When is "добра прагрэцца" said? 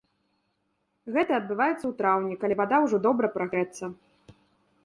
3.07-3.85